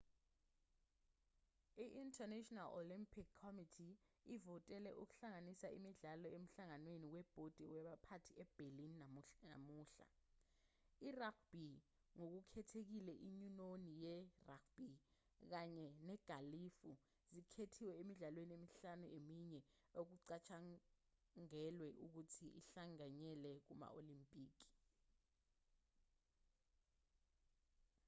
[1.85, 3.93] i-international olympic committee
[4.35, 8.93] ivotele ukuhlanganisa imidlalo emhlanganweni webhodi yabaphathi eberlin
[9.49, 10.07] namuhla
[11.07, 11.65] i-rugby
[12.19, 14.91] ngokukhethekhile inyunyoni ye-rugby
[15.51, 16.91] kanye negalufu
[17.33, 19.61] zikhethiwe emidlalweni emihlanu eminye
[20.01, 24.69] ukucatshangalwe ukuthi ihlanganyele kuma-olimpiki